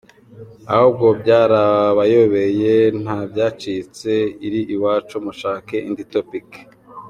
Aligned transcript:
ahubwo 0.73 1.05
byarabayobeye 1.21 2.73
ntabyacitse 3.03 4.11
iri 4.45 4.61
iwacu 4.75 5.15
mushake 5.25 5.75
indi 5.89 6.03
Topic 6.13 6.47